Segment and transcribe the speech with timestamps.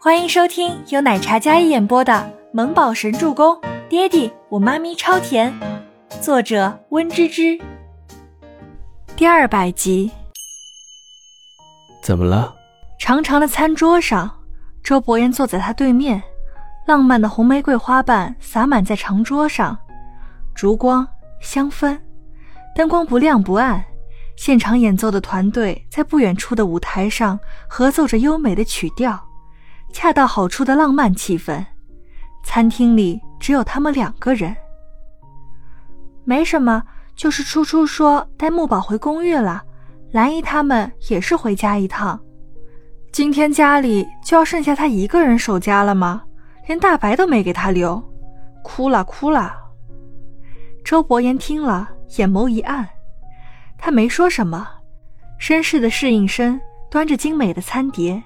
[0.00, 2.12] 欢迎收听由奶茶一演播的
[2.52, 3.56] 《萌宝神助攻》，
[3.88, 5.52] 爹地我妈咪超甜，
[6.20, 7.58] 作者温芝芝。
[9.16, 10.08] 第二百集。
[12.00, 12.54] 怎么了？
[13.00, 14.30] 长长的餐桌上，
[14.84, 16.22] 周伯言坐在他对面，
[16.86, 19.76] 浪漫的红玫瑰花瓣洒满在长桌上，
[20.54, 21.04] 烛光
[21.40, 21.98] 香氛，
[22.72, 23.84] 灯光不亮不暗。
[24.36, 27.36] 现场演奏的团队在不远处的舞台上
[27.66, 29.20] 合奏着优美的曲调，
[29.92, 31.64] 恰到好处的浪漫气氛。
[32.44, 34.56] 餐厅里只有他们两个人。
[36.24, 36.82] 没什么，
[37.16, 39.62] 就是初初说带木宝回公寓了，
[40.12, 42.18] 兰姨他们也是回家一趟。
[43.10, 46.22] 今天家里就要剩下他一个人守家了吗？
[46.66, 48.02] 连大白都没给他留，
[48.62, 49.56] 哭了哭了。
[50.84, 52.86] 周伯言听了，眼眸一暗。
[53.78, 54.68] 他没说什么，
[55.40, 56.60] 绅士的侍应生
[56.90, 58.22] 端着精美的餐碟，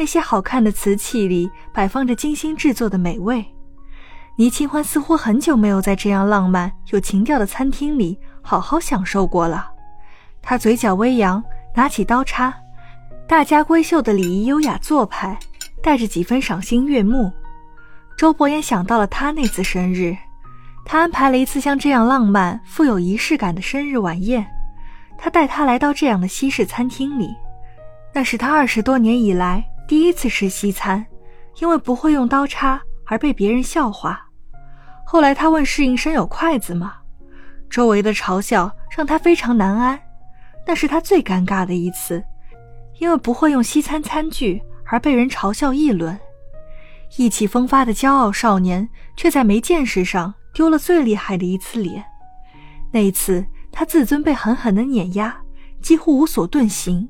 [0.00, 3.44] 那些好看的瓷器里摆放着精心制作的美味。
[4.36, 9.70] 倪清欢似乎很久没有在这样浪漫有情调的餐厅里好好享受过了。
[10.40, 12.54] 他嘴角微扬，拿起刀叉，
[13.28, 15.38] 大家闺秀的礼仪优雅做派，
[15.82, 17.30] 带着几分赏心悦目。
[18.16, 20.16] 周伯言想到了他那次生日，
[20.86, 24.46] 他安排了一次像这样浪漫、富有仪式感的生日晚宴。
[25.18, 27.36] 他带他来到这样的西式餐厅里，
[28.14, 31.04] 那是他二十多年以来第一次吃西餐，
[31.58, 34.24] 因为不会用刀叉而被别人笑话。
[35.04, 36.98] 后来他问侍应生有筷子吗？
[37.68, 40.00] 周围的嘲笑让他非常难安，
[40.64, 42.22] 那是他最尴尬的一次，
[43.00, 46.16] 因为不会用西餐餐具而被人嘲笑议论。
[47.16, 52.04] 意气风发的骄傲少年，却在没见识上丢了最厉害的一次脸。
[52.92, 53.44] 那一次。
[53.72, 55.40] 他自尊被狠狠的碾压，
[55.80, 57.08] 几乎无所遁形。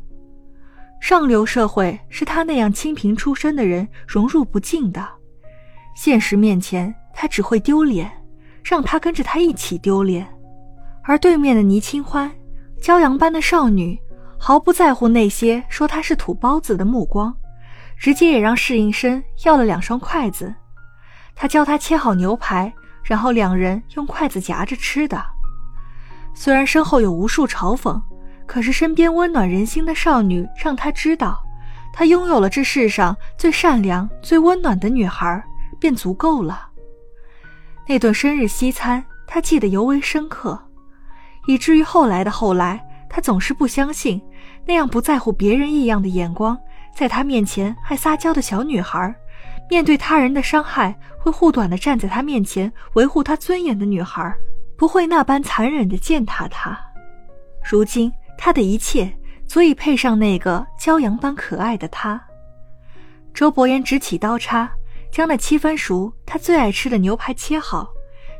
[1.01, 5.07] 上流社会是他那样清贫出身的人融入不进的。
[5.97, 8.11] 现实面前，他只会丢脸，
[8.63, 10.27] 让他跟着他一起丢脸。
[11.03, 12.31] 而对面的倪清欢，
[12.81, 13.99] 骄阳般的少女，
[14.39, 17.35] 毫不在乎那些说她是土包子的目光，
[17.99, 20.55] 直接也让侍应生要了两双筷子。
[21.35, 22.73] 他教他切好牛排，
[23.03, 25.21] 然后两人用筷子夹着吃的。
[26.35, 28.01] 虽然身后有无数嘲讽，
[28.51, 31.41] 可是身边温暖人心的少女让他知道，
[31.93, 35.41] 他拥有了这世上最善良、最温暖的女孩，
[35.79, 36.69] 便足够了。
[37.87, 40.61] 那顿生日西餐，他记得尤为深刻，
[41.47, 44.21] 以至于后来的后来，他总是不相信
[44.67, 46.59] 那样不在乎别人异样的眼光，
[46.93, 49.15] 在他面前还撒娇的小女孩，
[49.71, 54.35] 面对他人的伤害会护短的站在他面前维护他尊严的女孩。
[54.77, 56.77] 不会那般残忍的践踏他。
[57.63, 58.11] 如今
[58.43, 59.15] 他的一切
[59.47, 62.19] 足以配上那个骄阳般可爱的他。
[63.35, 64.73] 周伯言执起刀叉，
[65.13, 67.87] 将那七分熟、他最爱吃的牛排切好，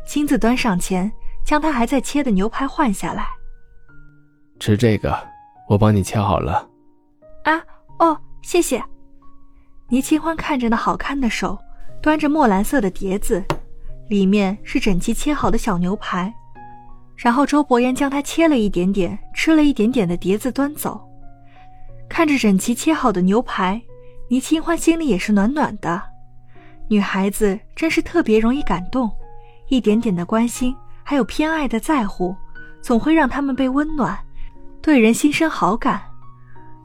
[0.07, 1.13] 亲自端上前，
[1.45, 3.29] 将他还在切的牛排换下来。
[4.59, 5.15] 吃这个，
[5.69, 6.67] 我帮你切好了。
[7.45, 7.63] 啊，
[7.99, 8.83] 哦，谢谢。
[9.91, 11.59] 倪清欢看着那好看的手，
[12.01, 13.45] 端着墨蓝色的碟子。
[14.09, 16.35] 里面是整齐切好的小牛排，
[17.23, 20.99] 然后周伯言将它切了一点点，吃了一点点的碟子端走。
[22.09, 23.79] 看着整齐切好的牛排，
[24.31, 26.01] 倪清欢心里也是暖暖的。
[26.89, 29.11] 女孩子真是特别容易感动，
[29.69, 32.35] 一点点的关心，还有偏爱的在乎，
[32.81, 34.19] 总会让他们被温暖，
[34.81, 36.01] 对人心生好感。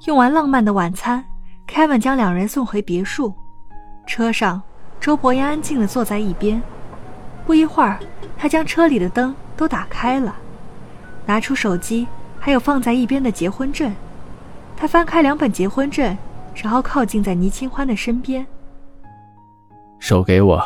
[0.05, 1.25] 用完浪漫的晚餐
[1.65, 3.33] ，Kevin 将两人送回别墅。
[4.05, 4.61] 车上，
[4.99, 6.61] 周伯言安静地坐在一边。
[7.45, 7.99] 不一会儿，
[8.37, 10.35] 他将车里的灯都打开了，
[11.25, 12.07] 拿出手机，
[12.39, 13.93] 还有放在一边的结婚证。
[14.75, 16.17] 他翻开两本结婚证，
[16.55, 18.45] 然后靠近在倪清欢的身边。
[19.99, 20.61] 手给我。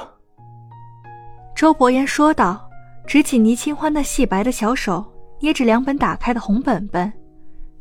[1.56, 2.68] 周伯言说道，
[3.06, 5.06] 执起倪清欢那细白的小手，
[5.42, 7.12] 捏着两本打开的红本本，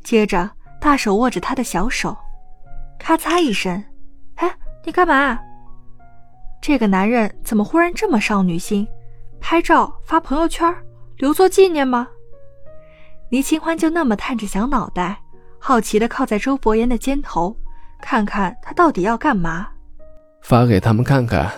[0.02, 0.50] 接着
[0.80, 2.16] 大手握着他的小手，
[2.98, 3.82] 咔嚓一声，
[4.34, 4.52] 哎，
[4.84, 5.38] 你干嘛？
[6.68, 8.86] 这个男人怎么忽然这么少女心？
[9.40, 10.70] 拍照发朋友圈，
[11.16, 12.06] 留作纪念吗？
[13.30, 15.18] 倪清欢就那么探着小脑袋，
[15.58, 17.56] 好奇的靠在周伯言的肩头，
[18.02, 19.66] 看看他到底要干嘛。
[20.42, 21.50] 发给他们看看。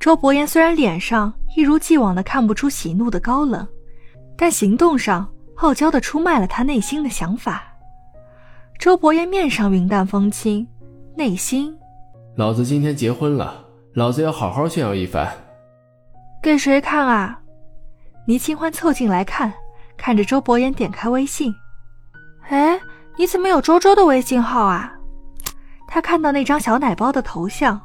[0.00, 3.68] 周伯言虽然脸上一如既往的看不出喜怒的高冷，
[4.34, 7.64] 但行动上傲娇的出卖了他内心的想法。
[8.78, 10.66] 周伯言面上云淡风轻，
[11.14, 11.78] 内心，
[12.34, 13.65] 老子今天结婚了。
[13.96, 15.26] 老子要好好炫耀一番，
[16.42, 17.40] 给谁看啊？
[18.26, 19.50] 倪清欢凑近来看，
[19.96, 21.54] 看着周伯言点开微信，
[22.50, 22.78] 哎，
[23.16, 24.92] 你怎么有周周的微信号啊？
[25.88, 27.80] 他看到那张小奶包的头像，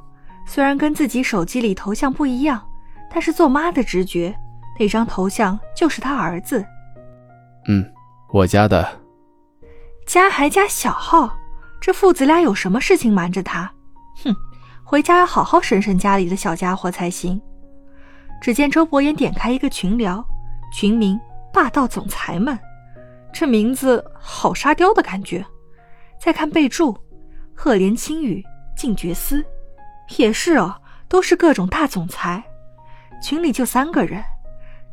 [0.45, 2.61] 虽然跟自己手机里头像不一样，
[3.09, 4.35] 但是做妈的直觉，
[4.77, 6.65] 那张头像就是他儿子。
[7.69, 7.89] 嗯，
[8.33, 8.85] 我加的。
[10.05, 11.37] 加还加小号，
[11.79, 13.71] 这父子俩有什么事情瞒着他？
[14.25, 14.35] 哼，
[14.91, 17.41] 回家要好好审审家里的小家伙才行。
[18.41, 20.21] 只见周伯言点开一个群聊，
[20.73, 21.17] 群名
[21.53, 22.59] “霸道总裁们”，
[23.31, 25.45] 这名字好沙雕的感觉。
[26.19, 26.93] 再看备注。
[27.55, 28.43] 赫连青羽、
[28.75, 29.41] 静觉司，
[30.17, 30.75] 也是哦，
[31.07, 32.43] 都是各种大总裁。
[33.23, 34.21] 群里就三个人。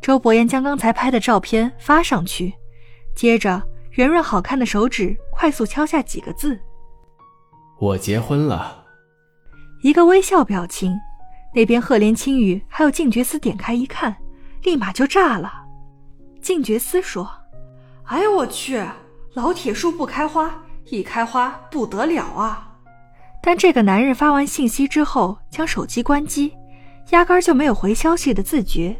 [0.01, 2.53] 周伯言将刚才拍的照片发上去，
[3.13, 3.61] 接着
[3.97, 6.57] 圆润好看的手指快速敲下几个字
[7.81, 8.77] ：“我结婚了。”
[9.81, 10.99] 一个微笑表情。
[11.53, 14.15] 那边赫连青羽还有静觉司点开一看，
[14.63, 15.51] 立马就炸了。
[16.41, 17.29] 静觉司说
[18.05, 18.83] ：“哎呦我去，
[19.33, 20.53] 老铁树不开花。”
[20.91, 22.67] 一开花不得了啊！
[23.43, 26.51] 但这个男人发完信息之后将手机关机，
[27.11, 28.95] 压根就没有回消息的自觉。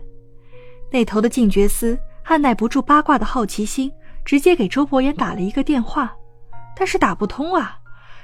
[0.91, 3.91] 那头的静觉司按耐不住八卦的好奇心，
[4.23, 6.13] 直接给周伯言打了一个电话，
[6.75, 7.79] 但是打不通啊！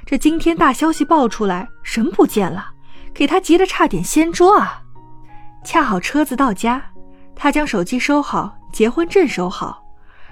[0.05, 2.67] 这惊天大消息爆出来，人不见了，
[3.13, 4.81] 给他急得差点掀桌啊！
[5.63, 6.81] 恰好车子到家，
[7.35, 9.83] 他将手机收好，结婚证收好，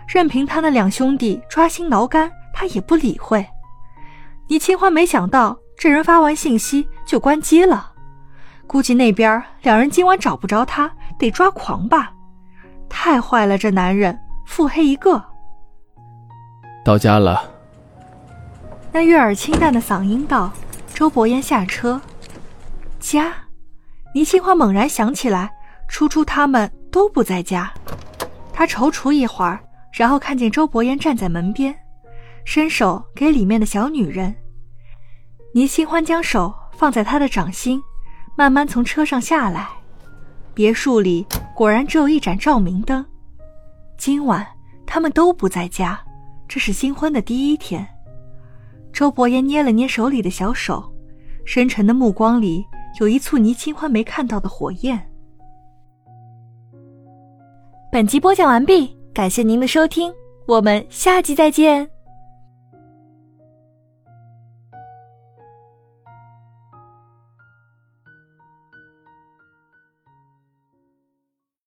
[0.07, 2.31] 任凭他那两兄弟抓心挠肝。
[2.55, 3.43] 他也不理会。
[4.47, 7.93] 倪清欢没想到这人发完信息就关机了，
[8.67, 12.13] 估计那边两人今晚找不着他，得抓狂吧？
[12.87, 14.15] 太坏了，这男人
[14.45, 15.19] 腹黑一个。
[16.85, 17.52] 到家了。
[18.93, 20.53] 那悦耳清淡的嗓音道
[20.93, 21.99] ：“周伯言下车。”
[23.01, 23.33] 家？
[24.13, 25.51] 倪清欢猛然想起来，
[25.87, 27.73] 初初他们都不在家。
[28.53, 29.59] 他踌躇一会儿，
[29.91, 31.75] 然后看见周伯言站在门边。
[32.45, 34.35] 伸手给里面的小女人，
[35.55, 37.81] 倪清欢将手放在他的掌心，
[38.35, 39.69] 慢慢从车上下来。
[40.53, 41.25] 别墅里
[41.55, 43.03] 果然只有一盏照明灯。
[43.97, 44.45] 今晚
[44.85, 45.99] 他们都不在家，
[46.47, 47.87] 这是新婚的第一天。
[48.93, 50.83] 周伯言捏了捏手里的小手，
[51.45, 52.63] 深沉的目光里
[53.01, 55.09] 有一簇倪清欢没看到的火焰。
[57.91, 60.13] 本集播讲完毕，感谢您的收听，
[60.47, 61.92] 我们下集再见。